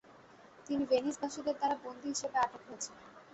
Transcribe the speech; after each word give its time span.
তিনি 0.67 0.83
ভেনিসবাসীদের 0.91 1.55
দ্বারা 1.57 1.75
বন্দী 1.83 2.07
হিসেবে 2.13 2.37
আটক 2.37 2.61
হয়েছিলেন। 2.67 3.05